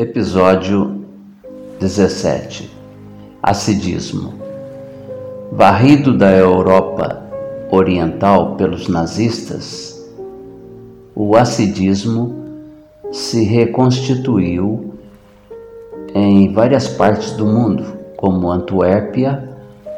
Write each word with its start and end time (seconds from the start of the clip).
Episódio 0.00 1.04
17 1.80 2.70
Acidismo 3.42 4.32
Varrido 5.50 6.16
da 6.16 6.30
Europa 6.30 7.20
Oriental 7.68 8.54
pelos 8.54 8.86
nazistas, 8.86 10.08
o 11.16 11.34
acidismo 11.34 12.32
se 13.10 13.42
reconstituiu 13.42 14.94
em 16.14 16.52
várias 16.52 16.86
partes 16.86 17.32
do 17.32 17.44
mundo, 17.44 17.84
como 18.16 18.52
Antuérpia, 18.52 19.48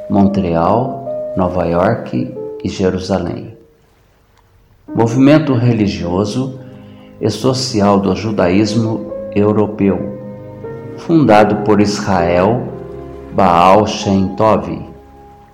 Montreal, 0.09 1.35
Nova 1.37 1.67
York 1.67 2.35
e 2.65 2.69
Jerusalém. 2.71 3.55
Movimento 4.89 5.53
religioso 5.53 6.59
e 7.21 7.29
social 7.29 8.01
do 8.01 8.17
judaísmo 8.17 9.20
europeu, 9.35 10.19
fundado 10.99 11.57
por 11.65 11.81
Israel 11.81 12.69
Baal 13.33 13.87
Shem 13.87 14.29
Tov, 14.37 14.91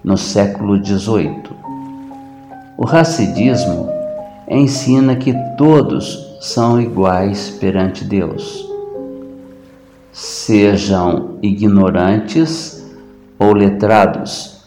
no 0.03 0.17
século 0.17 0.83
XVIII. 0.83 1.43
O 2.79 2.85
racidismo 2.85 3.89
ensina 4.49 5.17
que 5.17 5.35
todos 5.57 6.39
são 6.41 6.81
iguais 6.81 7.51
perante 7.51 8.05
Deus, 8.05 8.67
sejam 10.13 11.39
ignorantes 11.43 12.87
ou 13.39 13.53
letrados, 13.53 14.63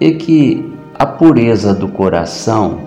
e 0.00 0.12
que 0.12 0.72
a 0.98 1.06
pureza 1.06 1.74
do 1.74 1.88
coração 1.88 2.80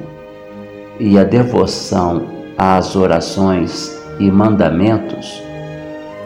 e 1.00 1.18
a 1.18 1.24
devoção 1.24 2.24
às 2.58 2.96
orações 2.96 3.97
e 4.20 4.32
mandamentos 4.32 5.42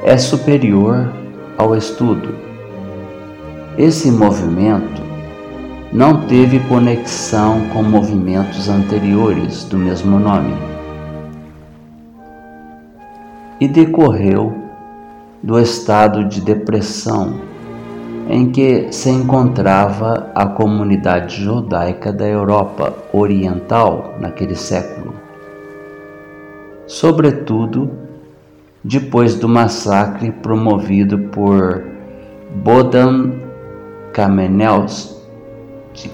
é 0.04 0.18
superior 0.18 1.12
ao 1.58 1.76
estudo. 1.76 2.30
Esse 3.78 4.12
movimento 4.12 5.02
não 5.92 6.26
teve 6.26 6.60
conexão 6.62 7.62
com 7.74 7.84
movimentos 7.84 8.70
anteriores 8.70 9.64
do 9.66 9.78
mesmo 9.78 10.18
nome 10.20 10.54
e 13.60 13.68
decorreu 13.68 14.54
do 15.44 15.60
estado 15.60 16.26
de 16.26 16.42
depressão 16.42 17.42
em 18.30 18.52
que 18.52 18.92
se 18.92 19.10
encontrava 19.10 20.32
a 20.34 20.46
comunidade 20.46 21.44
judaica 21.44 22.14
da 22.14 22.26
Europa 22.26 22.94
Oriental 23.12 24.16
naquele 24.20 24.56
século. 24.56 25.11
Sobretudo, 26.92 27.90
depois 28.84 29.36
do 29.36 29.48
massacre 29.48 30.30
promovido 30.30 31.18
por 31.30 31.82
Bodan 32.54 33.32
Khmelnytsky, 34.12 36.12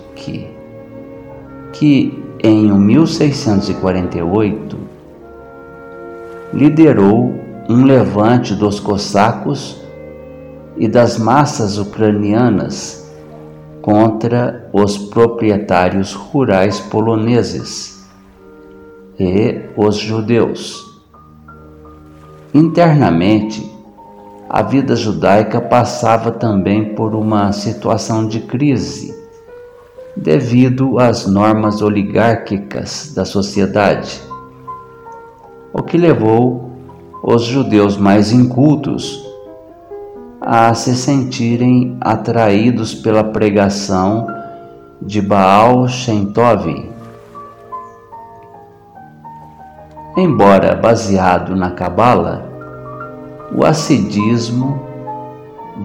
que 1.74 2.24
em 2.44 2.72
1648 2.72 4.78
liderou 6.54 7.34
um 7.68 7.84
levante 7.84 8.54
dos 8.54 8.80
cossacos 8.80 9.82
e 10.78 10.88
das 10.88 11.18
massas 11.18 11.80
ucranianas 11.80 13.12
contra 13.82 14.70
os 14.72 14.96
proprietários 14.96 16.14
rurais 16.14 16.80
poloneses 16.80 17.97
e 19.20 19.62
os 19.76 19.98
judeus. 19.98 20.86
Internamente, 22.54 23.70
a 24.50 24.62
vida 24.64 24.96
judaica 24.96 25.60
passava 25.60 26.32
também 26.32 26.96
por 26.96 27.14
uma 27.14 27.52
situação 27.52 28.28
de 28.28 28.40
crise, 28.42 29.14
devido 30.16 31.00
às 31.00 31.28
normas 31.28 31.82
oligárquicas 31.82 33.14
da 33.14 33.26
sociedade, 33.26 34.22
o 35.74 35.84
que 35.84 35.98
levou 35.98 36.72
os 37.22 37.44
judeus 37.44 37.98
mais 37.98 38.32
incultos 38.32 39.26
a 40.40 40.74
se 40.74 40.96
sentirem 40.96 41.98
atraídos 42.00 42.96
pela 42.96 43.24
pregação 43.24 44.26
de 45.02 45.22
Baal 45.22 45.88
Shem 45.90 46.28
Tov. 46.28 46.97
Embora 50.20 50.74
baseado 50.74 51.56
na 51.56 51.70
Cabala, 51.70 52.52
o 53.56 53.64
ascedismo 53.64 54.82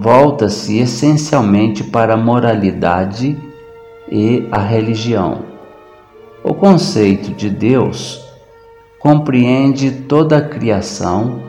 volta-se 0.01 0.79
essencialmente 0.79 1.83
para 1.83 2.15
a 2.15 2.17
moralidade 2.17 3.37
e 4.11 4.47
a 4.51 4.57
religião. 4.57 5.43
O 6.43 6.51
conceito 6.55 7.29
de 7.29 7.47
Deus 7.47 8.27
compreende 8.97 9.91
toda 9.91 10.37
a 10.37 10.41
criação, 10.41 11.39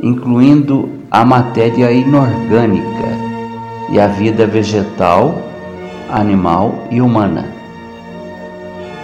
incluindo 0.00 0.88
a 1.10 1.24
matéria 1.24 1.90
inorgânica 1.90 3.08
e 3.90 3.98
a 3.98 4.06
vida 4.06 4.46
vegetal, 4.46 5.34
animal 6.08 6.86
e 6.92 7.00
humana. 7.02 7.59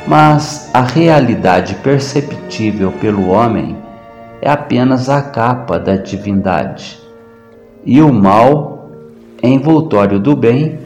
Mas 0.07 0.71
a 0.73 0.83
realidade 0.83 1.75
perceptível 1.77 2.93
pelo 2.93 3.29
homem 3.29 3.77
é 4.41 4.49
apenas 4.49 5.09
a 5.09 5.21
capa 5.21 5.81
da 5.81 5.97
divindade. 5.97 7.01
E 7.85 8.01
o 8.01 8.13
mal, 8.13 8.89
envoltório 9.43 10.21
do 10.21 10.37
bem, 10.37 10.79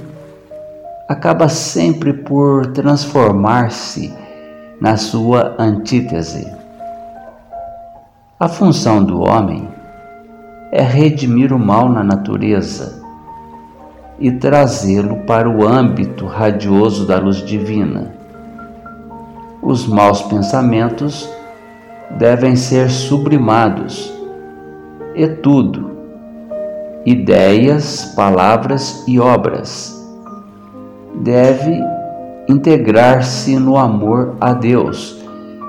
acaba 1.07 1.49
sempre 1.49 2.15
por 2.15 2.69
transformar-se 2.69 4.15
na 4.81 4.97
sua 4.97 5.55
antítese. 5.59 6.51
A 8.39 8.49
função 8.49 9.05
do 9.05 9.21
homem 9.21 9.69
é 10.73 10.81
redimir 10.81 11.53
o 11.53 11.59
mal 11.59 11.91
na 11.91 12.03
natureza 12.03 13.03
e 14.19 14.31
trazê-lo 14.31 15.17
para 15.27 15.49
o 15.49 15.67
âmbito 15.67 16.25
radioso 16.25 17.07
da 17.07 17.19
luz 17.19 17.39
divina. 17.39 18.20
Os 19.63 19.87
maus 19.87 20.23
pensamentos 20.23 21.29
devem 22.19 22.57
ser 22.57 22.91
sublimados. 22.91 24.13
E 25.15 25.27
tudo, 25.29 25.91
ideias, 27.05 28.13
palavras 28.17 29.05
e 29.07 29.19
obras, 29.21 29.97
deve 31.15 31.79
integrar-se 32.49 33.57
no 33.59 33.77
amor 33.77 34.37
a 34.41 34.53
Deus, 34.53 35.21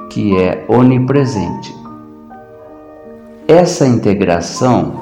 que 0.10 0.38
é 0.38 0.64
onipresente. 0.68 1.76
Essa 3.48 3.86
integração 3.86 4.94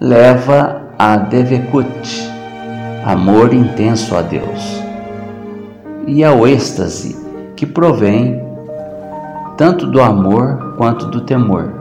leva 0.00 0.82
a 0.98 1.16
devekut, 1.16 2.30
amor 3.04 3.54
intenso 3.54 4.16
a 4.16 4.22
Deus, 4.22 4.82
e 6.06 6.22
ao 6.22 6.46
êxtase 6.46 7.16
que 7.56 7.66
provém 7.66 8.40
tanto 9.56 9.86
do 9.86 10.00
amor 10.00 10.74
quanto 10.76 11.06
do 11.06 11.22
temor. 11.22 11.72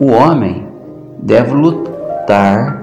O 0.00 0.06
homem 0.06 0.66
deve 1.18 1.52
lutar, 1.52 2.82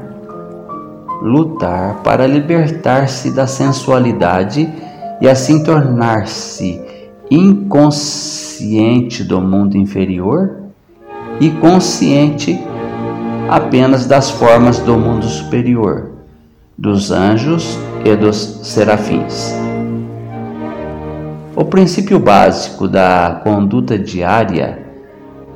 lutar 1.22 2.02
para 2.04 2.28
libertar-se 2.28 3.32
da 3.32 3.48
sensualidade 3.48 4.72
e 5.20 5.28
assim 5.28 5.64
tornar-se 5.64 6.82
inconsciente 7.32 9.24
do 9.24 9.42
mundo 9.42 9.78
inferior 9.78 10.58
e 11.40 11.50
consciente 11.50 12.60
apenas 13.50 14.06
das 14.06 14.30
formas 14.30 14.80
do 14.80 14.98
mundo 14.98 15.26
superior, 15.26 16.12
dos 16.78 17.12
anjos 17.12 17.78
e 18.06 18.16
dos 18.16 18.62
serafins. 18.64 19.54
O 21.56 21.66
princípio 21.66 22.20
básico 22.20 22.88
da 22.88 23.42
conduta 23.44 23.98
diária 23.98 24.86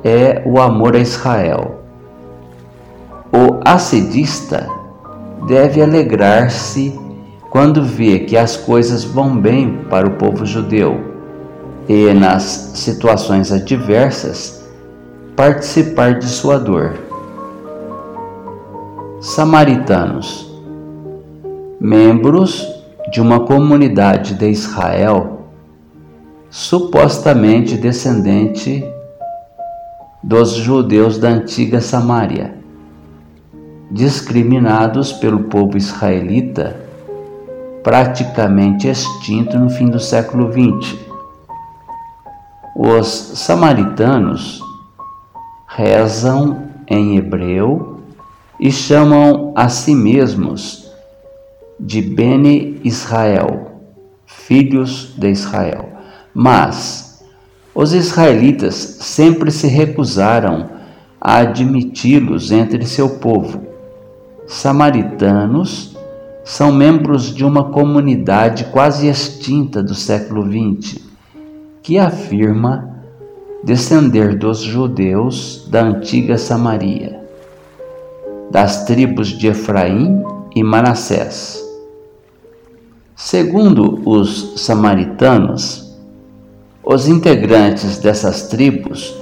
é 0.04 0.42
o 0.44 0.60
amor 0.60 0.94
a 0.94 0.98
Israel. 0.98 1.80
O 3.32 3.60
assedista 3.64 4.68
deve 5.46 5.82
alegrar-se 5.82 6.98
quando 7.50 7.82
vê 7.82 8.20
que 8.20 8.36
as 8.36 8.56
coisas 8.56 9.02
vão 9.02 9.36
bem 9.36 9.84
para 9.88 10.06
o 10.06 10.12
povo 10.12 10.44
judeu 10.44 11.00
e, 11.88 12.12
nas 12.12 12.42
situações 12.74 13.50
adversas, 13.52 14.64
participar 15.34 16.18
de 16.18 16.26
sua 16.26 16.58
dor. 16.58 16.94
Samaritanos, 19.20 20.53
membros 21.84 22.66
de 23.12 23.20
uma 23.20 23.40
comunidade 23.40 24.36
de 24.36 24.48
Israel 24.48 25.50
supostamente 26.48 27.76
descendente 27.76 28.82
dos 30.22 30.52
judeus 30.52 31.18
da 31.18 31.28
antiga 31.28 31.82
Samária, 31.82 32.56
discriminados 33.90 35.12
pelo 35.12 35.40
povo 35.40 35.76
israelita, 35.76 36.74
praticamente 37.82 38.88
extinto 38.88 39.58
no 39.58 39.68
fim 39.68 39.84
do 39.90 40.00
século 40.00 40.50
XX. 40.50 40.98
Os 42.74 43.08
samaritanos 43.34 44.62
rezam 45.68 46.62
em 46.88 47.18
hebreu 47.18 48.00
e 48.58 48.72
chamam 48.72 49.52
a 49.54 49.68
si 49.68 49.94
mesmos 49.94 50.83
de 51.84 52.00
Bene 52.00 52.80
Israel, 52.82 53.82
filhos 54.24 55.14
de 55.18 55.30
Israel. 55.30 55.90
Mas 56.32 57.22
os 57.74 57.92
israelitas 57.92 58.74
sempre 58.74 59.50
se 59.50 59.66
recusaram 59.66 60.70
a 61.20 61.36
admiti-los 61.38 62.50
entre 62.50 62.86
seu 62.86 63.10
povo. 63.18 63.66
Samaritanos 64.46 65.94
são 66.42 66.72
membros 66.72 67.34
de 67.34 67.44
uma 67.44 67.64
comunidade 67.64 68.64
quase 68.66 69.06
extinta 69.06 69.82
do 69.82 69.94
século 69.94 70.42
XX, 70.42 70.98
que 71.82 71.98
afirma 71.98 73.02
descender 73.62 74.38
dos 74.38 74.60
judeus 74.60 75.68
da 75.70 75.82
antiga 75.82 76.38
Samaria, 76.38 77.20
das 78.50 78.84
tribos 78.84 79.28
de 79.28 79.48
Efraim 79.48 80.22
e 80.54 80.62
Manassés. 80.62 81.63
Segundo 83.16 84.02
os 84.04 84.54
samaritanos, 84.56 85.96
os 86.82 87.06
integrantes 87.06 87.98
dessas 87.98 88.48
tribos 88.48 89.14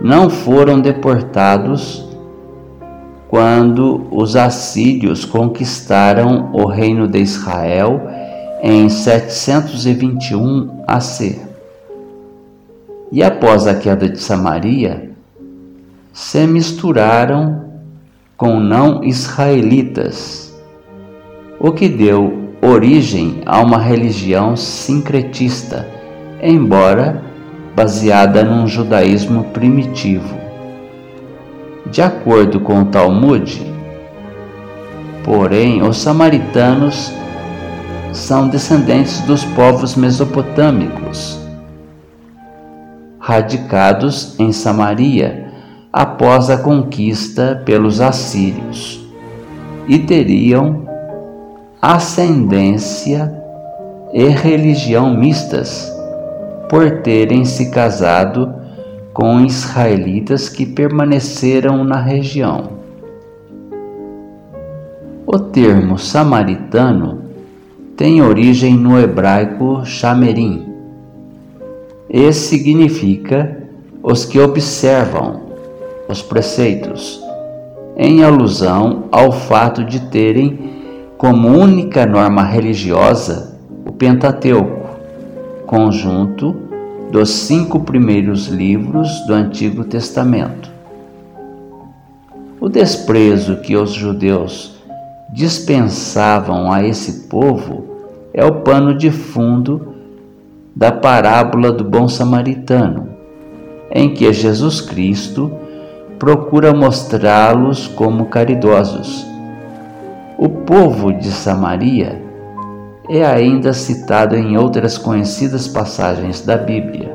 não 0.00 0.28
foram 0.28 0.80
deportados 0.80 2.04
quando 3.28 4.08
os 4.10 4.34
assírios 4.34 5.24
conquistaram 5.24 6.50
o 6.52 6.66
reino 6.66 7.06
de 7.06 7.20
Israel 7.20 8.02
em 8.60 8.88
721 8.88 10.82
AC. 10.88 11.40
E 13.12 13.22
após 13.22 13.68
a 13.68 13.76
queda 13.76 14.08
de 14.08 14.18
Samaria, 14.20 15.12
se 16.12 16.44
misturaram 16.48 17.64
com 18.36 18.58
não 18.58 19.04
israelitas, 19.04 20.52
o 21.60 21.70
que 21.70 21.88
deu 21.88 22.49
origem 22.62 23.42
a 23.46 23.60
uma 23.60 23.78
religião 23.78 24.56
sincretista 24.56 26.00
embora 26.42 27.22
baseada 27.74 28.42
num 28.42 28.66
judaísmo 28.66 29.44
primitivo. 29.44 30.38
De 31.90 32.02
acordo 32.02 32.60
com 32.60 32.82
o 32.82 32.84
Talmud, 32.86 33.66
porém, 35.24 35.82
os 35.82 35.98
samaritanos 35.98 37.12
são 38.12 38.48
descendentes 38.48 39.20
dos 39.22 39.44
povos 39.44 39.94
mesopotâmicos, 39.94 41.38
radicados 43.18 44.38
em 44.38 44.52
Samaria 44.52 45.48
após 45.92 46.50
a 46.50 46.58
conquista 46.58 47.62
pelos 47.64 48.00
assírios, 48.00 49.04
e 49.88 49.98
teriam 49.98 50.89
ascendência 51.82 53.32
e 54.12 54.24
religião 54.24 55.14
mistas 55.14 55.90
por 56.68 57.00
terem 57.00 57.46
se 57.46 57.70
casado 57.70 58.54
com 59.14 59.40
israelitas 59.40 60.48
que 60.48 60.66
permaneceram 60.66 61.82
na 61.82 61.98
região. 61.98 62.80
O 65.26 65.38
termo 65.38 65.98
samaritano 65.98 67.22
tem 67.96 68.20
origem 68.20 68.74
no 68.74 69.00
hebraico 69.00 69.82
chamerim 69.84 70.66
e 72.10 72.30
significa 72.30 73.58
os 74.02 74.26
que 74.26 74.38
observam 74.38 75.48
os 76.08 76.20
preceitos, 76.20 77.22
em 77.96 78.22
alusão 78.22 79.04
ao 79.10 79.32
fato 79.32 79.82
de 79.84 80.00
terem 80.00 80.79
como 81.20 81.48
única 81.48 82.06
norma 82.06 82.44
religiosa 82.44 83.54
o 83.84 83.92
Pentateuco 83.92 84.88
conjunto 85.66 86.56
dos 87.12 87.28
cinco 87.28 87.80
primeiros 87.80 88.46
livros 88.46 89.20
do 89.26 89.34
Antigo 89.34 89.84
Testamento. 89.84 90.70
O 92.58 92.70
desprezo 92.70 93.58
que 93.58 93.76
os 93.76 93.90
judeus 93.90 94.80
dispensavam 95.30 96.72
a 96.72 96.82
esse 96.82 97.28
povo 97.28 97.84
é 98.32 98.42
o 98.42 98.62
pano 98.62 98.96
de 98.96 99.10
fundo 99.10 99.94
da 100.74 100.90
parábola 100.90 101.70
do 101.70 101.84
bom 101.84 102.08
samaritano, 102.08 103.10
em 103.92 104.14
que 104.14 104.32
Jesus 104.32 104.80
Cristo 104.80 105.52
procura 106.18 106.72
mostrá-los 106.72 107.88
como 107.88 108.24
caridosos. 108.24 109.29
O 110.42 110.48
povo 110.48 111.12
de 111.12 111.30
Samaria 111.30 112.18
é 113.10 113.22
ainda 113.22 113.74
citado 113.74 114.34
em 114.34 114.56
outras 114.56 114.96
conhecidas 114.96 115.68
passagens 115.68 116.40
da 116.40 116.56
Bíblia, 116.56 117.14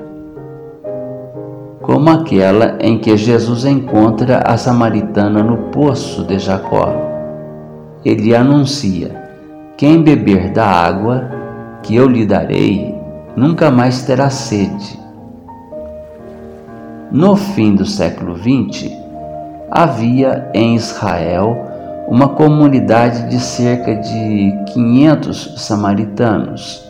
como 1.82 2.08
aquela 2.12 2.78
em 2.80 3.00
que 3.00 3.18
Jesus 3.18 3.66
encontra 3.66 4.44
a 4.46 4.56
samaritana 4.58 5.42
no 5.42 5.58
poço 5.72 6.24
de 6.24 6.38
Jacó. 6.38 6.94
Ele 8.06 8.36
anuncia: 8.36 9.20
Quem 9.76 10.04
beber 10.04 10.52
da 10.52 10.68
água 10.68 11.28
que 11.82 11.96
eu 11.96 12.08
lhe 12.08 12.28
darei, 12.28 12.94
nunca 13.36 13.72
mais 13.72 14.04
terá 14.04 14.30
sede. 14.30 15.00
No 17.12 17.36
fim 17.36 17.74
do 17.74 17.88
século 17.88 18.38
XX, 18.38 18.92
havia 19.72 20.48
em 20.54 20.76
Israel 20.76 21.74
uma 22.08 22.30
comunidade 22.30 23.30
de 23.30 23.40
cerca 23.40 23.96
de 23.96 24.54
500 24.74 25.56
samaritanos, 25.58 26.88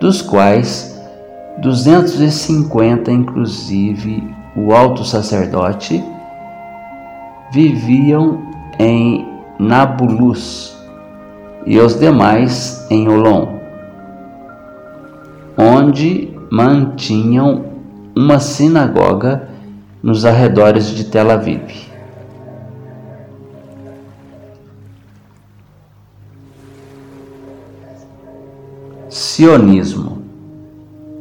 dos 0.00 0.22
quais 0.22 1.00
250, 1.58 3.10
inclusive 3.10 4.22
o 4.56 4.72
alto 4.72 5.04
sacerdote, 5.04 6.02
viviam 7.50 8.42
em 8.78 9.26
Nabulus 9.58 10.76
e 11.66 11.78
os 11.78 11.98
demais 11.98 12.86
em 12.90 13.08
Olom, 13.08 13.58
onde 15.56 16.32
mantinham 16.50 17.64
uma 18.16 18.38
sinagoga 18.38 19.48
nos 20.02 20.24
arredores 20.24 20.86
de 20.86 21.04
Tel 21.04 21.30
Aviv. 21.30 21.87
Sionismo 29.38 30.18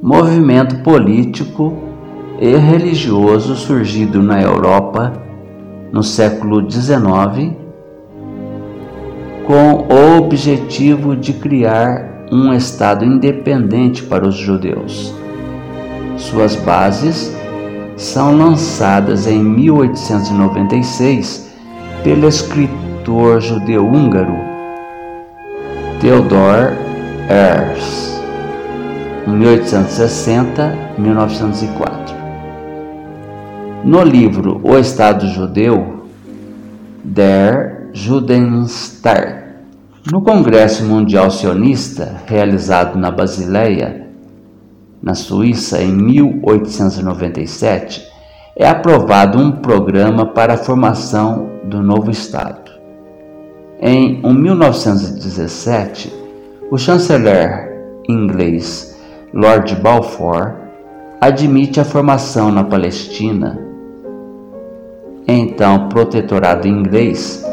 movimento 0.01 0.77
político 0.77 1.77
e 2.39 2.55
religioso 2.55 3.55
surgido 3.55 4.23
na 4.23 4.41
Europa 4.41 5.13
no 5.91 6.01
século 6.01 6.67
XIX 6.67 7.53
com 9.45 9.85
o 9.93 10.17
objetivo 10.17 11.15
de 11.15 11.31
criar 11.31 12.25
um 12.31 12.51
Estado 12.51 13.05
independente 13.05 14.01
para 14.01 14.27
os 14.27 14.33
judeus. 14.33 15.13
Suas 16.17 16.55
bases 16.55 17.37
são 17.95 18.35
lançadas 18.35 19.27
em 19.27 19.43
1896 19.43 21.53
pelo 22.03 22.27
escritor 22.27 23.41
judeu-húngaro 23.41 24.33
Theodor 26.01 26.86
Ers, 27.29 28.21
1860-1904. 29.27 32.15
No 33.83 34.01
livro 34.01 34.61
O 34.63 34.77
Estado 34.77 35.27
Judeu, 35.27 36.05
Der 37.03 37.89
Judenstaat, 37.91 39.43
no 40.09 40.21
Congresso 40.21 40.85
Mundial 40.85 41.29
Sionista, 41.29 42.21
realizado 42.25 42.97
na 42.97 43.11
Basileia, 43.11 44.07
na 45.03 45.13
Suíça, 45.13 45.83
em 45.83 45.91
1897, 45.91 48.07
é 48.55 48.65
aprovado 48.65 49.37
um 49.37 49.51
programa 49.51 50.27
para 50.27 50.53
a 50.53 50.57
formação 50.57 51.59
do 51.65 51.83
novo 51.83 52.09
Estado. 52.09 52.71
Em 53.81 54.21
1917, 54.23 56.16
o 56.69 56.77
chanceler 56.77 58.01
inglês 58.07 58.97
Lord 59.33 59.75
Balfour 59.75 60.53
admite 61.21 61.79
a 61.79 61.85
formação 61.85 62.51
na 62.51 62.63
Palestina 62.63 63.67
então 65.27 65.89
protetorado 65.89 66.67
inglês, 66.67 67.45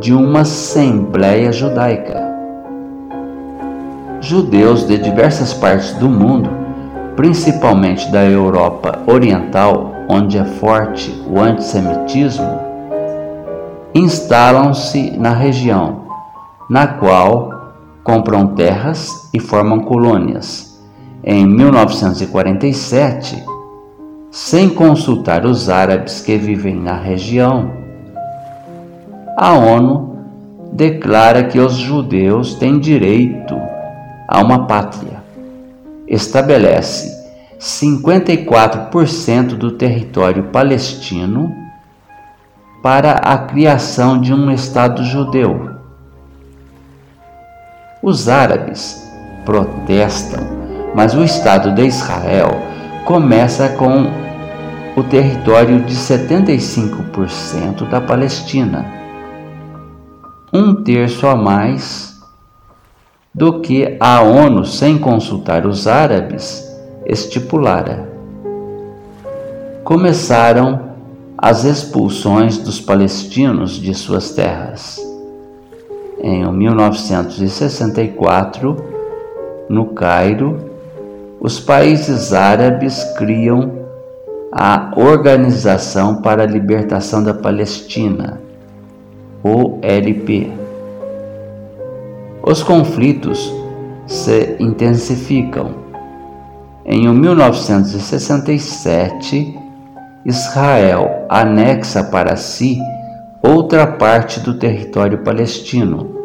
de 0.00 0.14
uma 0.14 0.40
assembleia 0.40 1.52
judaica. 1.52 2.32
Judeus 4.20 4.86
de 4.86 4.96
diversas 4.96 5.52
partes 5.52 5.92
do 5.94 6.08
mundo, 6.08 6.48
principalmente 7.14 8.10
da 8.10 8.24
Europa 8.24 9.00
Oriental, 9.06 9.92
onde 10.08 10.38
é 10.38 10.44
forte 10.44 11.22
o 11.28 11.38
antissemitismo, 11.38 12.58
instalam-se 13.94 15.10
na 15.18 15.34
região, 15.34 16.02
na 16.70 16.86
qual 16.86 17.51
compram 18.04 18.48
terras 18.54 19.30
e 19.32 19.40
formam 19.40 19.80
colônias. 19.80 20.80
Em 21.24 21.46
1947, 21.46 23.42
sem 24.30 24.68
consultar 24.68 25.44
os 25.46 25.68
árabes 25.68 26.20
que 26.20 26.36
vivem 26.36 26.74
na 26.74 26.96
região, 26.96 27.70
a 29.36 29.52
ONU 29.52 30.18
declara 30.72 31.44
que 31.44 31.58
os 31.58 31.74
judeus 31.74 32.54
têm 32.54 32.78
direito 32.78 33.54
a 34.26 34.40
uma 34.40 34.66
pátria. 34.66 35.22
Estabelece 36.08 37.22
54% 37.58 39.54
do 39.54 39.72
território 39.72 40.44
palestino 40.44 41.54
para 42.82 43.12
a 43.12 43.38
criação 43.38 44.20
de 44.20 44.34
um 44.34 44.50
Estado 44.50 45.04
judeu. 45.04 45.71
Os 48.02 48.28
árabes 48.28 49.08
protestam, 49.44 50.40
mas 50.92 51.14
o 51.14 51.22
Estado 51.22 51.72
de 51.72 51.86
Israel 51.86 52.60
começa 53.04 53.68
com 53.68 54.10
o 54.96 55.04
território 55.04 55.80
de 55.82 55.94
75% 55.94 57.88
da 57.88 58.00
Palestina, 58.00 58.84
um 60.52 60.82
terço 60.82 61.28
a 61.28 61.36
mais 61.36 62.20
do 63.32 63.60
que 63.60 63.96
a 64.00 64.20
ONU, 64.20 64.64
sem 64.64 64.98
consultar 64.98 65.64
os 65.64 65.86
árabes, 65.86 66.68
estipulara. 67.06 68.10
Começaram 69.84 70.90
as 71.38 71.62
expulsões 71.62 72.58
dos 72.58 72.80
palestinos 72.80 73.80
de 73.80 73.94
suas 73.94 74.32
terras. 74.32 75.11
Em 76.24 76.48
1964, 76.52 78.76
no 79.68 79.86
Cairo, 79.86 80.70
os 81.40 81.58
países 81.58 82.32
árabes 82.32 83.02
criam 83.18 83.72
a 84.52 84.92
Organização 84.96 86.22
para 86.22 86.44
a 86.44 86.46
Libertação 86.46 87.24
da 87.24 87.34
Palestina, 87.34 88.40
OLP. 89.42 90.52
Os 92.40 92.62
conflitos 92.62 93.52
se 94.06 94.54
intensificam. 94.60 95.74
Em 96.86 97.08
1967, 97.08 99.58
Israel 100.24 101.26
anexa 101.28 102.04
para 102.04 102.36
si 102.36 102.80
outra 103.42 103.86
parte 103.86 104.40
do 104.40 104.54
território 104.54 105.18
palestino, 105.18 106.20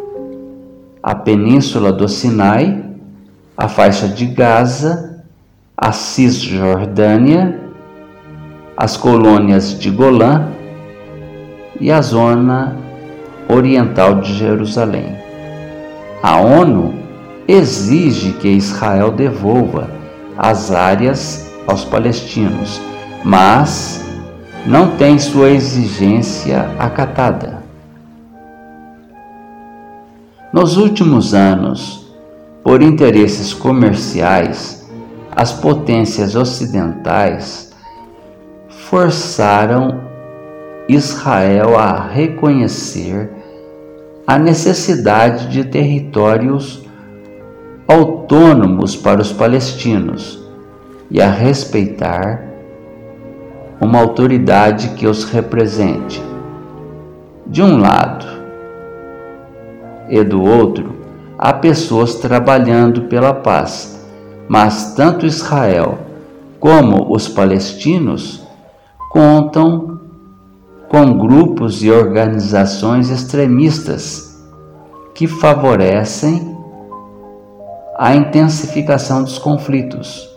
a 1.01 1.15
península 1.15 1.91
do 1.91 2.07
Sinai, 2.07 2.83
a 3.57 3.67
faixa 3.67 4.07
de 4.07 4.25
Gaza, 4.25 5.23
a 5.75 5.91
Cisjordânia, 5.91 7.59
as 8.75 8.95
colônias 8.95 9.79
de 9.79 9.89
Golã 9.89 10.49
e 11.79 11.91
a 11.91 12.01
zona 12.01 12.77
oriental 13.49 14.21
de 14.21 14.33
Jerusalém. 14.33 15.15
A 16.21 16.39
ONU 16.39 16.93
exige 17.47 18.33
que 18.33 18.47
Israel 18.47 19.11
devolva 19.11 19.89
as 20.37 20.71
áreas 20.71 21.51
aos 21.65 21.83
palestinos 21.83 22.79
mas 23.27 24.06
não 24.65 24.97
tem 24.97 25.17
sua 25.19 25.49
exigência 25.49 26.69
acatada. 26.79 27.63
Nos 30.51 30.77
últimos 30.77 31.33
anos, 31.33 32.07
por 32.63 32.81
interesses 32.81 33.53
comerciais, 33.53 34.89
as 35.35 35.53
potências 35.53 36.35
ocidentais 36.35 37.71
forçaram 38.67 40.01
Israel 40.89 41.77
a 41.77 42.07
reconhecer 42.07 43.29
a 44.25 44.37
necessidade 44.37 45.47
de 45.47 45.63
territórios 45.65 46.83
autônomos 47.87 48.95
para 48.95 49.21
os 49.21 49.31
palestinos 49.31 50.41
e 51.09 51.21
a 51.21 51.29
respeitar 51.29 52.46
uma 53.79 53.99
autoridade 53.99 54.89
que 54.89 55.05
os 55.05 55.23
represente. 55.23 56.21
De 57.45 57.61
um 57.61 57.77
lado 57.77 58.25
e 60.09 60.23
do 60.23 60.41
outro, 60.43 60.95
há 61.37 61.53
pessoas 61.53 62.15
trabalhando 62.15 63.03
pela 63.03 63.33
paz, 63.33 64.05
mas 64.47 64.93
tanto 64.95 65.25
Israel 65.25 65.99
como 66.59 67.13
os 67.13 67.27
palestinos 67.27 68.45
contam 69.11 69.99
com 70.89 71.17
grupos 71.17 71.83
e 71.83 71.91
organizações 71.91 73.09
extremistas 73.09 74.45
que 75.13 75.27
favorecem 75.27 76.57
a 77.97 78.15
intensificação 78.15 79.23
dos 79.23 79.37
conflitos. 79.37 80.29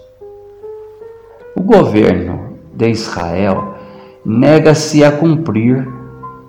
O 1.55 1.63
governo 1.63 2.30
de 2.81 2.91
Israel 2.91 3.75
nega-se 4.25 5.05
a 5.05 5.13
cumprir 5.13 5.87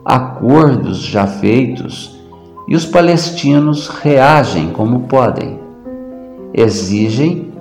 acordos 0.06 1.00
já 1.00 1.28
feitos 1.28 2.20
e 2.68 2.76
os 2.76 2.86
palestinos 2.86 3.90
reagem 3.90 4.70
como 4.70 5.02
podem. 5.02 5.60
Exigem 6.54 7.52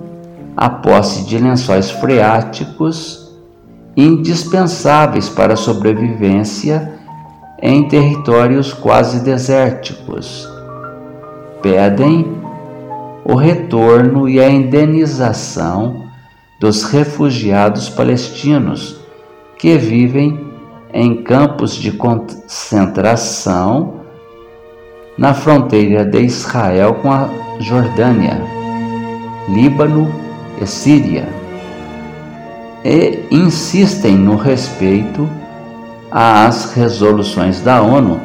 a 0.55 0.69
posse 0.69 1.25
de 1.25 1.37
lençóis 1.37 1.91
freáticos 1.91 3.29
indispensáveis 3.95 5.27
para 5.27 5.53
a 5.53 5.57
sobrevivência 5.57 6.93
em 7.61 7.87
territórios 7.87 8.73
quase 8.73 9.23
desérticos. 9.23 10.49
Pedem 11.61 12.37
o 13.25 13.35
retorno 13.35 14.27
e 14.27 14.39
a 14.39 14.49
indenização 14.49 16.10
dos 16.61 16.83
refugiados 16.83 17.89
palestinos 17.89 19.01
que 19.57 19.75
vivem 19.79 20.39
em 20.93 21.23
campos 21.23 21.73
de 21.73 21.91
concentração 21.91 24.01
na 25.17 25.33
fronteira 25.33 26.05
de 26.05 26.21
Israel 26.21 26.99
com 27.01 27.11
a 27.11 27.27
Jordânia, 27.59 28.39
Líbano 29.49 30.07
e 30.61 30.67
Síria, 30.67 31.27
e 32.85 33.25
insistem 33.31 34.15
no 34.15 34.35
respeito 34.35 35.27
às 36.11 36.75
resoluções 36.75 37.59
da 37.61 37.81
ONU 37.81 38.21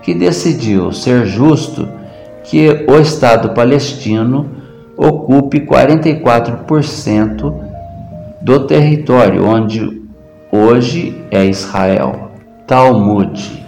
que 0.00 0.14
decidiu 0.14 0.92
ser 0.92 1.26
justo 1.26 1.88
que 2.44 2.86
o 2.88 3.00
Estado 3.00 3.50
palestino 3.50 4.48
ocupe 4.96 5.66
44% 5.66 7.69
do 8.40 8.66
território 8.66 9.46
onde 9.46 10.02
hoje 10.50 11.22
é 11.30 11.44
Israel. 11.44 12.30
Talmud. 12.66 13.66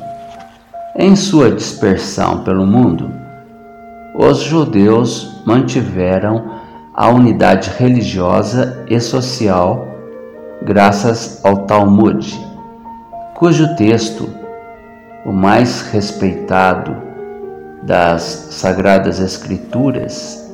Em 0.97 1.17
sua 1.17 1.51
dispersão 1.51 2.45
pelo 2.45 2.67
mundo, 2.67 3.11
os 4.15 4.39
judeus 4.39 5.43
mantiveram 5.45 6.61
a 6.95 7.09
unidade 7.09 7.71
religiosa 7.77 8.85
e 8.89 9.01
social 9.01 9.89
graças 10.63 11.45
ao 11.45 11.67
Talmud, 11.67 12.39
cujo 13.35 13.75
texto, 13.75 14.29
o 15.25 15.33
mais 15.33 15.83
respeitado 15.91 16.97
das 17.83 18.23
Sagradas 18.23 19.19
Escrituras, 19.19 20.49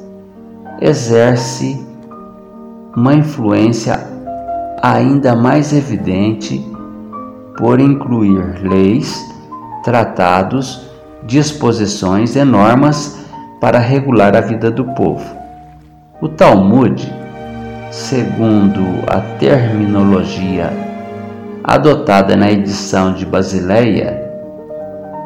exerce 0.81 1.87
uma 2.97 3.15
influência 3.15 4.19
ainda 4.83 5.35
mais 5.35 5.73
evidente 5.73 6.65
por 7.57 7.81
incluir 7.81 8.61
leis, 8.63 9.19
tratados, 9.83 10.87
disposições 11.25 12.37
e 12.37 12.45
normas 12.45 13.27
para 13.61 13.79
regular 13.79 14.37
a 14.37 14.41
vida 14.41 14.71
do 14.71 14.85
povo. 14.95 15.25
O 16.21 16.29
Talmud, 16.29 17.13
segundo 17.91 18.83
a 19.07 19.21
terminologia 19.39 20.73
adotada 21.65 22.37
na 22.37 22.51
edição 22.51 23.13
de 23.13 23.27
Basileia, 23.27 24.27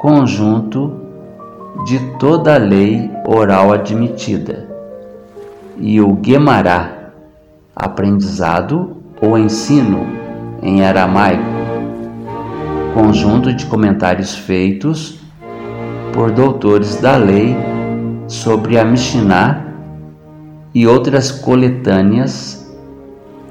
conjunto 0.00 0.92
de 1.84 1.98
toda 2.18 2.54
a 2.54 2.58
lei 2.58 3.10
oral 3.26 3.70
admitida, 3.70 4.66
e 5.76 6.00
o 6.00 6.18
Gemara, 6.24 7.12
aprendizado 7.76 8.96
ou 9.20 9.36
ensino 9.36 10.06
em 10.62 10.82
aramaico, 10.82 11.44
conjunto 12.94 13.52
de 13.52 13.66
comentários 13.66 14.34
feitos 14.34 15.18
por 16.14 16.30
doutores 16.30 16.96
da 16.96 17.16
lei 17.16 17.54
sobre 18.26 18.78
a 18.78 18.84
Mishnah 18.84 19.66
e 20.74 20.86
outras 20.86 21.30
coletâneas 21.30 22.72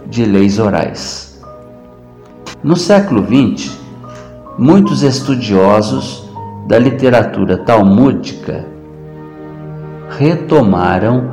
de 0.07 0.25
leis 0.25 0.57
orais. 0.57 1.39
No 2.63 2.75
século 2.75 3.23
XX, 3.23 3.80
muitos 4.61 5.01
estudiosos 5.01 6.29
da 6.67 6.77
literatura 6.77 7.57
talmúdica 7.57 8.63
retomaram 10.19 11.31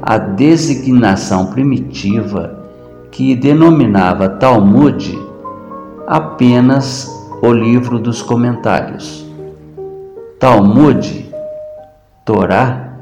a 0.00 0.16
designação 0.16 1.46
primitiva 1.46 2.56
que 3.10 3.34
denominava 3.34 4.28
Talmud 4.28 5.18
apenas 6.06 7.10
o 7.42 7.52
livro 7.52 7.98
dos 7.98 8.22
comentários. 8.22 9.26
Talmud, 10.38 11.34
Torá, 12.24 12.96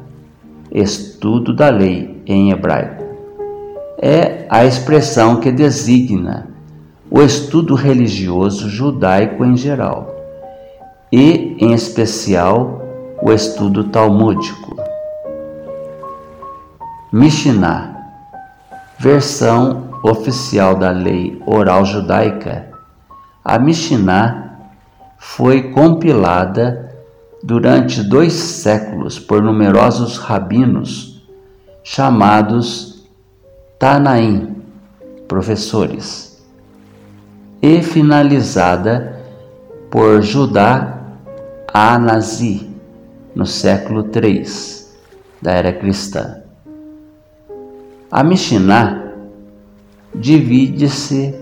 estudo 0.72 1.54
da 1.54 1.68
lei 1.68 2.22
em 2.26 2.50
hebraico, 2.50 3.04
é 4.00 4.46
a 4.48 4.64
expressão 4.64 5.36
que 5.36 5.52
designa 5.52 6.55
o 7.10 7.22
estudo 7.22 7.74
religioso 7.74 8.68
judaico 8.68 9.44
em 9.44 9.56
geral 9.56 10.14
e, 11.12 11.56
em 11.60 11.72
especial, 11.72 12.82
o 13.22 13.32
estudo 13.32 13.84
talmúdico. 13.84 14.76
Mishnah, 17.12 17.96
versão 18.98 19.90
oficial 20.02 20.74
da 20.74 20.90
lei 20.90 21.40
oral 21.46 21.84
judaica, 21.84 22.70
a 23.44 23.58
Mishnah 23.58 24.58
foi 25.18 25.70
compilada 25.70 26.92
durante 27.42 28.02
dois 28.02 28.32
séculos 28.32 29.18
por 29.18 29.40
numerosos 29.40 30.18
rabinos 30.18 31.22
chamados 31.84 33.06
Tanaim, 33.78 34.56
professores, 35.28 36.25
e 37.62 37.82
finalizada 37.82 39.20
por 39.90 40.22
Judá 40.22 41.00
Anazi 41.72 42.70
no 43.34 43.44
século 43.46 44.08
III 44.14 44.44
da 45.42 45.52
era 45.52 45.72
cristã. 45.72 46.42
A 48.10 48.24
Mishnah 48.24 49.12
divide-se 50.14 51.34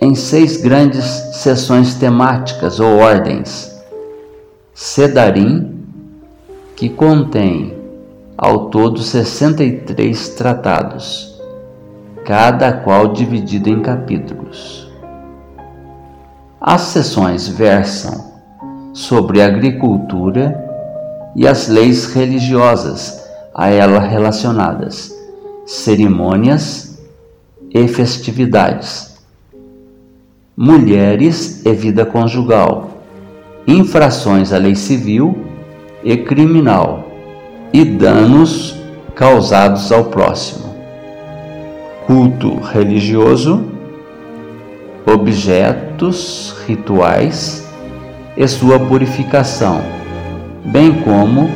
em 0.00 0.14
seis 0.16 0.56
grandes 0.56 1.04
seções 1.34 1.94
temáticas 1.94 2.80
ou 2.80 2.98
ordens. 2.98 3.70
Sedarim, 4.74 5.86
que 6.74 6.88
contém 6.88 7.78
ao 8.36 8.70
todo 8.70 8.98
63 8.98 10.30
tratados, 10.30 11.31
cada 12.24 12.72
qual 12.72 13.12
dividido 13.12 13.68
em 13.68 13.80
capítulos. 13.80 14.90
As 16.60 16.82
seções 16.82 17.48
versam 17.48 18.32
sobre 18.92 19.42
agricultura 19.42 20.62
e 21.34 21.46
as 21.46 21.68
leis 21.68 22.12
religiosas 22.12 23.22
a 23.54 23.68
ela 23.68 24.00
relacionadas, 24.00 25.12
cerimônias 25.66 26.98
e 27.70 27.88
festividades, 27.88 29.16
mulheres 30.56 31.64
e 31.64 31.72
vida 31.72 32.04
conjugal, 32.04 33.02
infrações 33.66 34.52
à 34.52 34.58
lei 34.58 34.74
civil 34.74 35.44
e 36.04 36.16
criminal 36.16 37.08
e 37.72 37.84
danos 37.84 38.74
causados 39.14 39.90
ao 39.90 40.04
próximo, 40.04 40.71
culto 42.12 42.56
religioso, 42.56 43.64
objetos 45.06 46.54
rituais 46.66 47.66
e 48.36 48.46
sua 48.46 48.78
purificação, 48.78 49.80
bem 50.62 51.00
como 51.00 51.48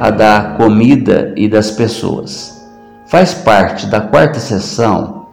a 0.00 0.10
da 0.10 0.54
comida 0.56 1.32
e 1.36 1.48
das 1.48 1.70
pessoas. 1.70 2.68
Faz 3.06 3.32
parte 3.32 3.86
da 3.86 4.00
quarta 4.00 4.40
sessão 4.40 5.28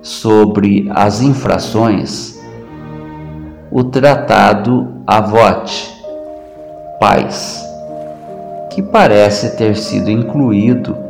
sobre 0.00 0.90
as 0.94 1.20
infrações 1.20 2.40
o 3.70 3.84
Tratado 3.84 4.88
Avot, 5.06 5.70
Paz, 6.98 7.62
que 8.70 8.80
parece 8.80 9.54
ter 9.54 9.76
sido 9.76 10.10
incluído 10.10 11.01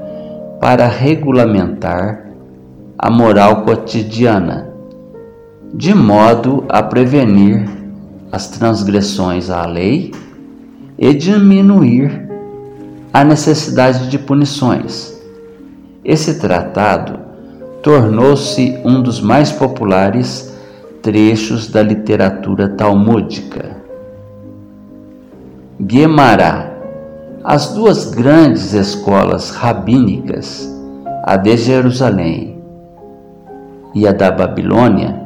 para 0.62 0.87
regulamentar 0.87 2.31
a 2.96 3.11
moral 3.11 3.64
cotidiana, 3.64 4.70
de 5.75 5.92
modo 5.92 6.64
a 6.70 6.83
prevenir 6.83 7.68
as 8.31 8.46
transgressões 8.48 9.51
à 9.51 9.66
lei 9.66 10.11
e 10.96 11.12
diminuir 11.12 12.31
a 13.12 13.22
necessidade 13.22 14.09
de 14.09 14.18
punições 14.18 15.12
esse 16.05 16.40
tratado 16.40 17.20
tornou-se 17.81 18.81
um 18.85 19.01
dos 19.01 19.20
mais 19.20 19.53
populares 19.53 20.53
trechos 21.01 21.68
da 21.68 21.81
literatura 21.81 22.68
talmúdica. 22.68 23.77
Guemará, 25.81 26.72
as 27.44 27.74
duas 27.74 28.05
grandes 28.11 28.72
escolas 28.72 29.50
rabínicas, 29.50 30.70
a 31.24 31.37
de 31.37 31.57
Jerusalém 31.57 32.57
e 33.94 34.07
a 34.07 34.12
da 34.12 34.31
Babilônia, 34.31 35.20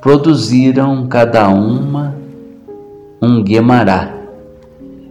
produziram 0.00 1.06
cada 1.06 1.48
uma 1.48 2.16
um 3.22 3.42
Guemará. 3.42 4.12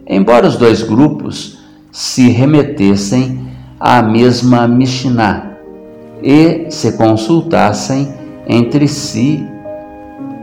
Embora 0.06 0.46
os 0.46 0.56
dois 0.56 0.82
grupos 0.82 1.58
se 1.90 2.28
remetessem 2.28 3.48
a 3.80 4.02
mesma 4.02 4.68
Mishnah 4.68 5.56
e 6.22 6.70
se 6.70 6.92
consultassem 6.92 8.12
entre 8.46 8.86
si, 8.86 9.42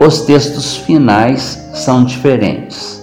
os 0.03 0.21
textos 0.21 0.77
finais 0.77 1.69
são 1.73 2.03
diferentes. 2.03 2.99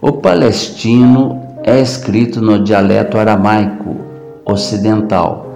O 0.00 0.12
palestino 0.12 1.47
é 1.68 1.80
escrito 1.80 2.40
no 2.40 2.62
dialeto 2.62 3.18
aramaico 3.18 3.96
ocidental 4.44 5.46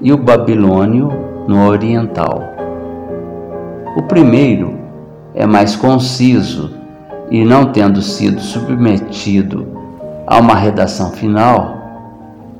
e 0.00 0.12
o 0.12 0.16
babilônio 0.16 1.12
no 1.46 1.66
oriental. 1.66 2.42
O 3.96 4.02
primeiro 4.02 4.78
é 5.34 5.46
mais 5.46 5.76
conciso 5.76 6.72
e, 7.30 7.44
não 7.44 7.72
tendo 7.72 8.00
sido 8.00 8.40
submetido 8.40 9.66
a 10.26 10.38
uma 10.38 10.54
redação 10.54 11.10
final, 11.12 11.78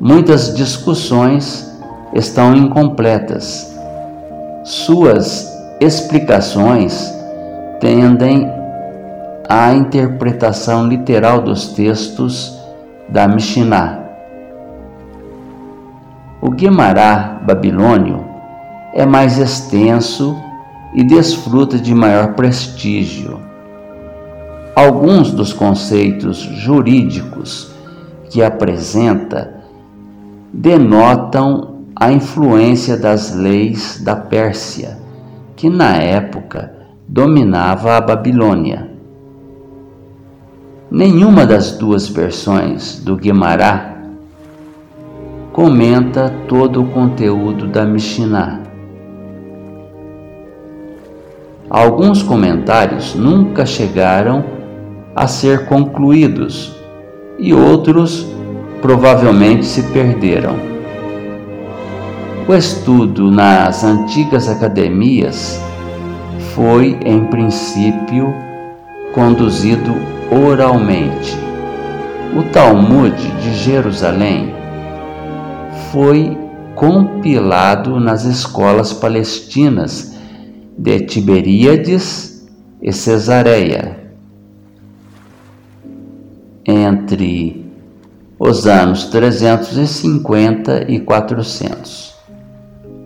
Muitas 0.00 0.54
discussões 0.54 1.68
estão 2.14 2.54
incompletas. 2.54 3.76
Suas 4.62 5.52
explicações 5.81 7.12
tendem 7.81 8.48
à 9.48 9.74
interpretação 9.74 10.87
literal 10.87 11.42
dos 11.42 11.72
textos 11.72 12.58
da 13.09 13.27
Mishnah. 13.27 13.99
O 16.40 16.51
Guemará 16.51 17.40
babilônio 17.44 18.25
é 18.94 19.05
mais 19.05 19.38
extenso 19.38 20.37
e 20.94 21.03
desfruta 21.03 21.79
de 21.79 21.94
maior 21.94 22.35
prestígio. 22.35 23.40
Alguns 24.75 25.33
dos 25.33 25.53
conceitos 25.53 26.38
jurídicos 26.38 27.73
que 28.31 28.42
apresenta 28.42 29.62
denotam 30.53 31.79
a 31.97 32.12
influência 32.12 32.97
das 32.97 33.35
leis 33.35 34.01
da 34.05 34.14
Pérsia, 34.14 34.99
que 35.57 35.68
na 35.68 35.97
época 35.97 36.73
dominava 37.09 37.97
a 37.97 38.01
Babilônia. 38.01 38.88
Nenhuma 40.90 41.44
das 41.44 41.72
duas 41.72 42.09
versões 42.09 42.98
do 43.05 43.14
Guimará 43.14 43.94
comenta 45.53 46.33
todo 46.48 46.83
o 46.83 46.87
conteúdo 46.87 47.66
da 47.66 47.85
Mishnah. 47.85 48.62
Alguns 51.68 52.22
comentários 52.22 53.14
nunca 53.14 53.66
chegaram 53.66 54.42
a 55.14 55.27
ser 55.27 55.66
concluídos 55.66 56.74
e 57.38 57.53
outros 57.53 58.27
provavelmente 58.81 59.66
se 59.66 59.83
perderam. 59.92 60.57
O 62.48 62.55
estudo 62.55 63.31
nas 63.31 63.85
antigas 63.85 64.48
academias 64.48 65.61
foi, 66.55 66.98
em 67.05 67.27
princípio, 67.27 68.35
conduzido 69.12 70.17
oralmente. 70.30 71.36
O 72.36 72.42
Talmud 72.52 73.14
de 73.16 73.54
Jerusalém 73.54 74.54
foi 75.90 76.36
compilado 76.74 77.98
nas 77.98 78.24
escolas 78.24 78.92
palestinas 78.92 80.14
de 80.76 81.00
Tiberíades 81.00 82.46
e 82.80 82.92
Cesareia 82.92 83.98
entre 86.64 87.66
os 88.38 88.66
anos 88.66 89.06
350 89.06 90.84
e 90.88 91.00
400. 91.00 92.14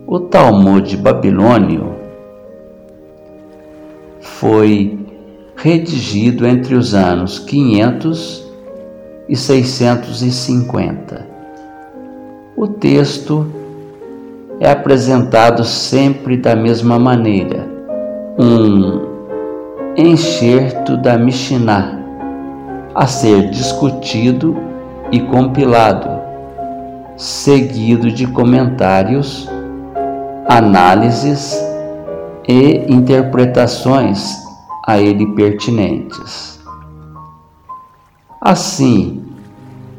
O 0.05 0.19
Talmud 0.19 0.95
babilônio 0.97 1.95
foi 4.19 5.02
redigido 5.63 6.45
entre 6.45 6.75
os 6.75 6.93
anos 6.93 7.39
500 7.39 8.51
e 9.29 9.35
650. 9.37 11.25
O 12.53 12.67
texto 12.67 13.47
é 14.59 14.69
apresentado 14.69 15.63
sempre 15.63 16.35
da 16.35 16.53
mesma 16.53 16.99
maneira, 16.99 17.65
um 18.37 19.03
enxerto 19.95 20.97
da 20.97 21.17
Mishnah 21.17 21.97
a 22.93 23.07
ser 23.07 23.49
discutido 23.49 24.57
e 25.13 25.21
compilado, 25.21 26.09
seguido 27.15 28.11
de 28.11 28.27
comentários, 28.27 29.47
análises 30.45 31.57
e 32.49 32.83
interpretações 32.93 34.42
a 34.85 34.99
ele 34.99 35.25
pertinentes. 35.33 36.59
Assim, 38.41 39.23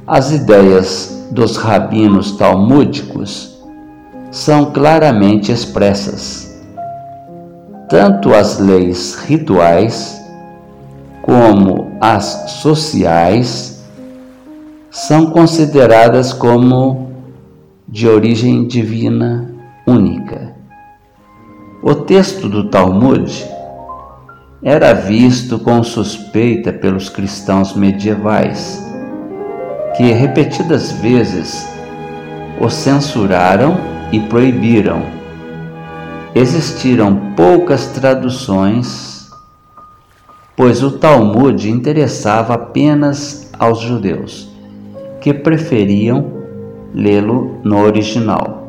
as 0.07 0.31
ideias 0.31 1.29
dos 1.31 1.57
rabinos 1.57 2.33
talmúdicos 2.33 3.59
são 4.31 4.67
claramente 4.73 5.51
expressas. 5.51 6.63
Tanto 7.89 8.35
as 8.35 8.59
leis 8.59 9.15
rituais 9.15 10.21
como 11.23 11.97
as 12.01 12.25
sociais 12.51 13.83
são 14.91 15.27
consideradas 15.27 16.33
como 16.33 17.11
de 17.89 18.07
origem 18.07 18.67
divina 18.67 19.51
única. 19.87 20.55
O 21.83 21.95
texto 21.95 22.49
do 22.49 22.69
Talmud 22.69 23.54
era 24.65 24.95
visto 24.95 25.59
com 25.59 25.83
suspeita 25.83 26.73
pelos 26.73 27.11
cristãos 27.11 27.77
medievais, 27.77 28.83
que 29.95 30.05
repetidas 30.05 30.91
vezes 30.91 31.69
o 32.59 32.71
censuraram 32.71 33.77
e 34.11 34.19
proibiram. 34.21 35.03
Existiram 36.35 37.35
poucas 37.37 37.89
traduções, 37.89 39.31
pois 40.57 40.83
o 40.83 40.93
Talmud 40.93 41.71
interessava 41.71 42.55
apenas 42.55 43.51
aos 43.59 43.81
judeus, 43.81 44.49
que 45.21 45.35
preferiam 45.35 46.43
lê-lo 46.95 47.61
no 47.63 47.81
original. 47.83 48.67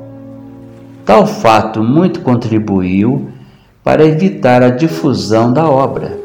Tal 1.06 1.26
fato 1.26 1.82
muito 1.82 2.20
contribuiu 2.20 3.30
para 3.86 4.04
evitar 4.04 4.64
a 4.64 4.72
difusão 4.72 5.54
da 5.54 5.70
obra. 5.70 6.20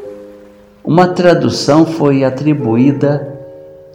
Uma 0.82 1.08
tradução 1.08 1.84
foi 1.84 2.24
atribuída 2.24 3.38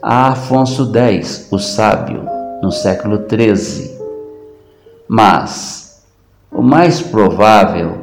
a 0.04 0.28
Afonso 0.28 0.96
X, 0.96 1.48
o 1.52 1.58
Sábio, 1.58 2.30
no 2.62 2.72
século 2.72 3.26
XIII. 3.28 3.98
Mas 5.08 6.06
o 6.52 6.62
mais 6.62 7.02
provável 7.02 7.98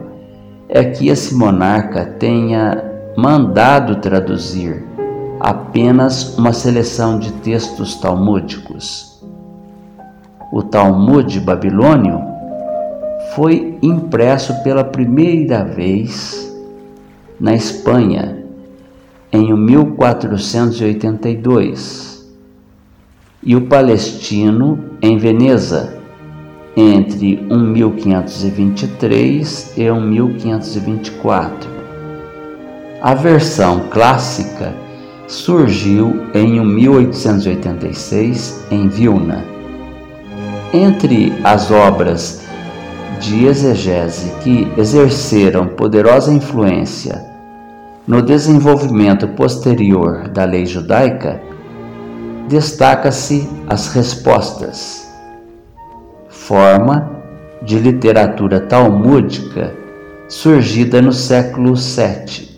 é 0.68 0.82
que 0.82 1.08
esse 1.08 1.32
monarca 1.32 2.06
tenha 2.06 2.82
mandado 3.16 3.96
traduzir 4.00 4.84
apenas 5.38 6.36
uma 6.36 6.52
seleção 6.52 7.20
de 7.20 7.30
textos 7.34 7.94
talmúdicos. 7.94 9.22
O 10.52 10.60
Talmud 10.60 11.38
babilônio 11.38 12.31
foi 13.34 13.78
impresso 13.82 14.62
pela 14.62 14.84
primeira 14.84 15.64
vez 15.64 16.54
na 17.40 17.54
Espanha 17.54 18.44
em 19.32 19.56
1482 19.56 22.30
e 23.42 23.56
o 23.56 23.62
palestino 23.62 24.78
em 25.00 25.16
Veneza 25.16 25.98
entre 26.76 27.36
1523 27.36 29.72
e 29.76 29.90
1524. 29.90 31.70
A 33.00 33.14
versão 33.14 33.88
clássica 33.90 34.74
surgiu 35.26 36.26
em 36.34 36.60
1886 36.64 38.66
em 38.70 38.86
Vilna. 38.88 39.44
Entre 40.72 41.32
as 41.42 41.70
obras 41.70 42.41
de 43.22 43.46
exegese 43.46 44.32
que 44.42 44.66
exerceram 44.76 45.68
poderosa 45.68 46.32
influência 46.32 47.24
no 48.06 48.20
desenvolvimento 48.20 49.28
posterior 49.28 50.28
da 50.28 50.44
lei 50.44 50.66
judaica, 50.66 51.40
destaca-se 52.48 53.48
as 53.68 53.94
respostas, 53.94 55.08
forma 56.28 57.12
de 57.62 57.78
literatura 57.78 58.58
talmúdica 58.58 59.72
surgida 60.28 61.00
no 61.00 61.12
século 61.12 61.74
VII, 61.74 62.48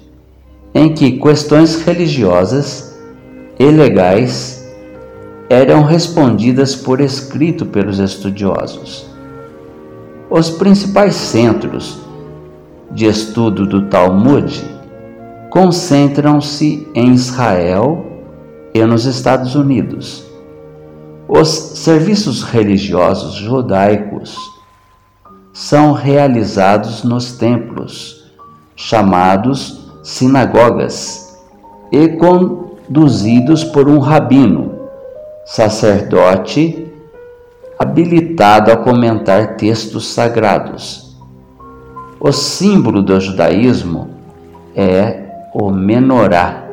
em 0.75 0.95
que 0.95 1.19
questões 1.19 1.83
religiosas 1.85 2.99
e 3.59 3.67
legais 3.67 4.67
eram 5.51 5.83
respondidas 5.83 6.75
por 6.75 7.03
escrito 7.03 7.67
pelos 7.67 7.99
estudiosos. 7.99 9.14
Os 10.37 10.51
principais 10.51 11.15
centros 11.15 12.01
de 12.91 13.07
estudo 13.07 13.65
do 13.65 13.83
Talmud 13.83 14.65
concentram-se 15.49 16.89
em 16.93 17.13
Israel 17.13 18.05
e 18.75 18.85
nos 18.85 19.05
Estados 19.05 19.55
Unidos. 19.55 20.25
Os 21.29 21.49
serviços 21.49 22.43
religiosos 22.43 23.35
judaicos 23.35 24.37
são 25.53 25.93
realizados 25.93 27.05
nos 27.05 27.35
templos, 27.35 28.25
chamados 28.75 29.89
sinagogas, 30.03 31.39
e 31.93 32.09
conduzidos 32.09 33.63
por 33.63 33.89
um 33.89 34.01
rabino, 34.01 34.81
sacerdote 35.47 36.93
habilitado 37.79 38.71
a 38.71 38.77
comentar 38.77 39.57
textos 39.57 40.09
sagrados. 40.09 41.17
O 42.21 42.33
símbolo 42.33 43.03
do 43.03 43.21
judaísmo 43.21 44.11
é 44.75 45.25
o 45.53 45.71
menorá, 45.71 46.65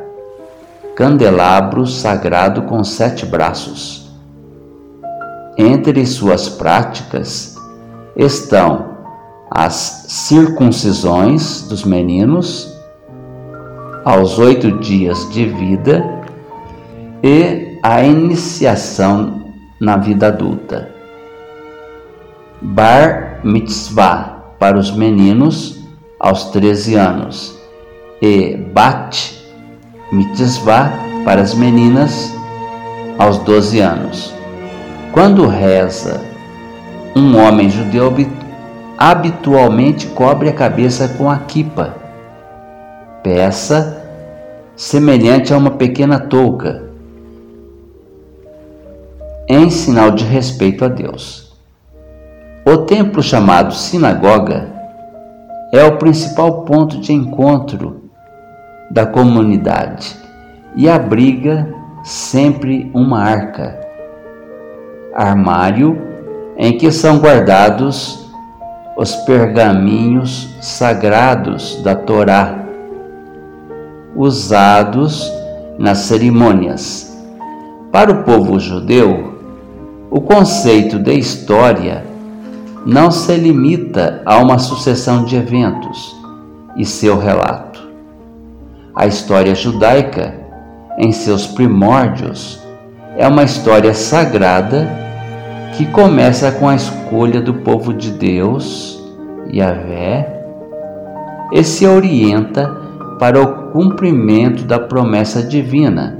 candelabro 0.95 1.85
sagrado 1.85 2.63
com 2.63 2.83
sete 2.83 3.25
braços. 3.25 4.09
Entre 5.57 6.05
suas 6.05 6.47
práticas 6.47 7.57
estão 8.15 8.91
as 9.49 10.05
circuncisões 10.07 11.63
dos 11.63 11.83
meninos 11.83 12.73
aos 14.05 14.39
oito 14.39 14.79
dias 14.79 15.29
de 15.31 15.45
vida 15.45 16.21
e 17.21 17.77
a 17.83 18.01
iniciação 18.03 19.40
na 19.82 19.98
vida 19.98 20.28
adulta 20.28 21.02
bar 22.62 23.39
mitzvah 23.44 24.54
para 24.60 24.78
os 24.78 24.91
meninos 24.91 25.80
aos 26.20 26.46
13 26.52 26.96
anos 26.96 27.60
e 28.22 28.56
bat 28.56 29.44
mitzvah 30.12 30.91
para 31.26 31.41
as 31.41 31.56
meninas 31.56 32.32
aos 33.17 33.39
12 33.39 33.80
anos. 33.80 34.34
Quando 35.12 35.48
reza, 35.48 36.22
um 37.15 37.38
homem 37.38 37.70
judeu 37.70 38.13
habitualmente 38.98 40.06
cobre 40.08 40.50
a 40.50 40.54
cabeça 40.54 41.08
com 41.08 41.30
a 41.30 41.39
quipa, 41.39 41.96
peça 43.24 44.06
semelhante 44.76 45.52
a 45.54 45.58
uma 45.58 45.72
pequena 45.72 46.20
touca, 46.20 46.90
em 49.53 49.69
sinal 49.69 50.11
de 50.11 50.23
respeito 50.23 50.85
a 50.85 50.87
Deus. 50.87 51.51
O 52.65 52.77
templo 52.77 53.21
chamado 53.21 53.73
sinagoga 53.73 54.71
é 55.73 55.83
o 55.83 55.97
principal 55.97 56.61
ponto 56.63 57.01
de 57.01 57.11
encontro 57.11 58.03
da 58.89 59.05
comunidade 59.05 60.15
e 60.73 60.89
abriga 60.89 61.67
sempre 62.01 62.89
uma 62.93 63.21
arca, 63.21 63.77
armário 65.13 66.01
em 66.55 66.77
que 66.77 66.89
são 66.89 67.17
guardados 67.17 68.31
os 68.95 69.13
pergaminhos 69.17 70.55
sagrados 70.61 71.83
da 71.83 71.93
Torá, 71.93 72.57
usados 74.15 75.29
nas 75.77 75.97
cerimônias. 75.97 77.11
Para 77.91 78.11
o 78.11 78.23
povo 78.23 78.57
judeu, 78.57 79.31
o 80.12 80.19
conceito 80.19 81.00
de 81.00 81.13
história 81.13 82.04
não 82.86 83.10
se 83.10 83.34
limita 83.38 84.21
a 84.26 84.39
uma 84.39 84.60
sucessão 84.60 85.24
de 85.24 85.38
eventos 85.38 86.13
e 86.76 86.86
seu 86.86 87.17
relato. 87.17 87.82
A 88.93 89.08
história 89.08 89.56
judaica 89.56 90.36
em 90.97 91.13
seus 91.13 91.47
primórdios, 91.47 92.60
é 93.15 93.26
uma 93.26 93.43
história 93.43 93.93
sagrada 93.93 94.89
que 95.78 95.86
começa 95.86 96.52
com 96.52 96.67
a 96.67 96.76
escolha 96.76 97.39
do 97.39 97.54
povo 97.54 97.93
de 97.93 98.12
Deus, 98.12 99.02
Yahvé, 99.50 100.43
e 101.54 101.63
se 101.63 101.88
orienta 101.88 102.67
para 103.17 103.41
o 103.41 103.71
cumprimento 103.71 104.65
da 104.65 104.78
promessa 104.78 105.41
divina 105.41 106.19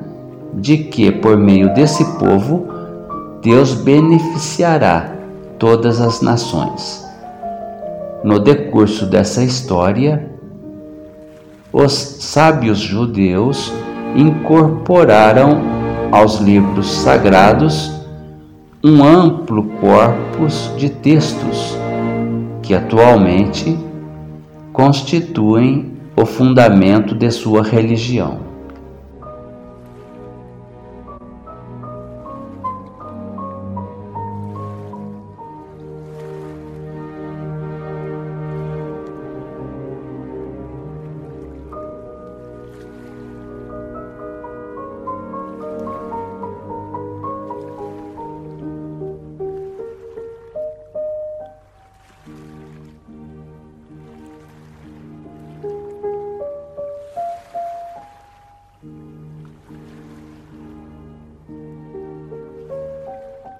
de 0.54 0.77
que, 0.77 1.12
por 1.12 1.36
meio 1.36 1.73
desse 1.73 2.06
povo, 2.17 2.80
Deus 3.41 3.73
beneficiará 3.73 5.15
todas 5.58 5.99
as 5.99 6.21
nações. 6.21 7.04
No 8.23 8.38
decurso 8.38 9.08
dessa 9.08 9.43
história, 9.43 10.30
os 11.73 11.91
sábios 11.91 12.77
judeus 12.77 13.73
incorporaram 14.15 15.60
aos 16.12 16.39
livros 16.39 16.91
sagrados 16.91 17.91
um 18.84 19.04
amplo 19.04 19.63
corpus 19.80 20.71
de 20.77 20.89
textos 20.89 21.75
que 22.62 22.75
atualmente 22.75 23.75
constituem 24.71 25.93
o 26.15 26.27
fundamento 26.27 27.15
de 27.15 27.32
sua 27.32 27.63
religião. 27.63 28.50